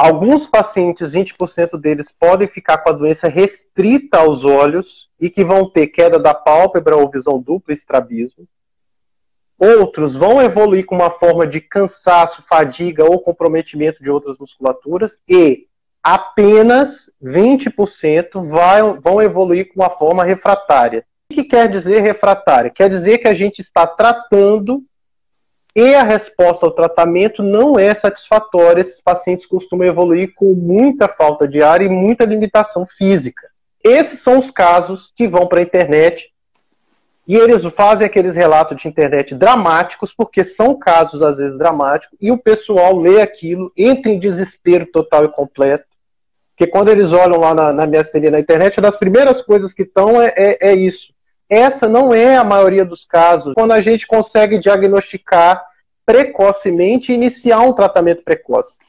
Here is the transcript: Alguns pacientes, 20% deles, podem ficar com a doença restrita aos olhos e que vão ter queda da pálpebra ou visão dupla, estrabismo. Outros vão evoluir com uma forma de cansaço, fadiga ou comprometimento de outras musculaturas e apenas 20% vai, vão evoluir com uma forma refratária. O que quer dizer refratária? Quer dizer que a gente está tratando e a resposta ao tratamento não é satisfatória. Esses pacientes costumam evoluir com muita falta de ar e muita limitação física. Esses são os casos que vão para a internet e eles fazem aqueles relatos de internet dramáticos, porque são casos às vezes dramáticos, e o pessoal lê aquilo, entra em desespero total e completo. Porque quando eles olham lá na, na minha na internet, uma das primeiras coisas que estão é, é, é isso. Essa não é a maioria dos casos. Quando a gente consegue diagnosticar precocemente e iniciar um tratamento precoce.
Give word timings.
Alguns 0.00 0.46
pacientes, 0.46 1.12
20% 1.12 1.76
deles, 1.76 2.12
podem 2.12 2.46
ficar 2.46 2.78
com 2.78 2.90
a 2.90 2.92
doença 2.92 3.26
restrita 3.26 4.18
aos 4.18 4.44
olhos 4.44 5.08
e 5.20 5.28
que 5.28 5.44
vão 5.44 5.68
ter 5.68 5.88
queda 5.88 6.20
da 6.20 6.32
pálpebra 6.32 6.96
ou 6.96 7.10
visão 7.10 7.42
dupla, 7.42 7.74
estrabismo. 7.74 8.46
Outros 9.58 10.14
vão 10.14 10.40
evoluir 10.40 10.86
com 10.86 10.94
uma 10.94 11.10
forma 11.10 11.44
de 11.44 11.60
cansaço, 11.60 12.44
fadiga 12.48 13.04
ou 13.04 13.18
comprometimento 13.18 14.00
de 14.00 14.08
outras 14.08 14.38
musculaturas 14.38 15.18
e 15.28 15.66
apenas 16.00 17.10
20% 17.20 18.40
vai, 18.48 18.80
vão 19.00 19.20
evoluir 19.20 19.66
com 19.66 19.80
uma 19.80 19.90
forma 19.90 20.22
refratária. 20.22 21.04
O 21.28 21.34
que 21.34 21.42
quer 21.42 21.68
dizer 21.68 22.02
refratária? 22.02 22.70
Quer 22.70 22.88
dizer 22.88 23.18
que 23.18 23.26
a 23.26 23.34
gente 23.34 23.58
está 23.58 23.84
tratando 23.84 24.84
e 25.74 25.94
a 25.94 26.02
resposta 26.02 26.66
ao 26.66 26.72
tratamento 26.72 27.42
não 27.42 27.78
é 27.78 27.94
satisfatória. 27.94 28.80
Esses 28.80 29.00
pacientes 29.00 29.46
costumam 29.46 29.86
evoluir 29.86 30.34
com 30.34 30.54
muita 30.54 31.08
falta 31.08 31.46
de 31.46 31.62
ar 31.62 31.82
e 31.82 31.88
muita 31.88 32.24
limitação 32.24 32.86
física. 32.86 33.48
Esses 33.82 34.20
são 34.20 34.38
os 34.38 34.50
casos 34.50 35.12
que 35.16 35.28
vão 35.28 35.46
para 35.46 35.60
a 35.60 35.62
internet 35.62 36.32
e 37.28 37.36
eles 37.36 37.62
fazem 37.76 38.06
aqueles 38.06 38.34
relatos 38.34 38.80
de 38.80 38.88
internet 38.88 39.34
dramáticos, 39.34 40.14
porque 40.14 40.42
são 40.42 40.74
casos 40.74 41.20
às 41.20 41.36
vezes 41.36 41.58
dramáticos, 41.58 42.16
e 42.18 42.32
o 42.32 42.38
pessoal 42.38 42.96
lê 42.98 43.20
aquilo, 43.20 43.70
entra 43.76 44.10
em 44.10 44.18
desespero 44.18 44.86
total 44.86 45.26
e 45.26 45.28
completo. 45.28 45.84
Porque 46.56 46.72
quando 46.72 46.88
eles 46.88 47.12
olham 47.12 47.38
lá 47.38 47.54
na, 47.54 47.70
na 47.70 47.86
minha 47.86 48.02
na 48.32 48.40
internet, 48.40 48.78
uma 48.78 48.82
das 48.82 48.96
primeiras 48.96 49.42
coisas 49.42 49.74
que 49.74 49.82
estão 49.82 50.20
é, 50.20 50.32
é, 50.36 50.70
é 50.70 50.74
isso. 50.74 51.12
Essa 51.48 51.88
não 51.88 52.12
é 52.12 52.36
a 52.36 52.44
maioria 52.44 52.84
dos 52.84 53.04
casos. 53.04 53.54
Quando 53.54 53.72
a 53.72 53.80
gente 53.80 54.06
consegue 54.06 54.58
diagnosticar 54.58 55.64
precocemente 56.04 57.12
e 57.12 57.14
iniciar 57.14 57.60
um 57.60 57.72
tratamento 57.72 58.22
precoce. 58.22 58.76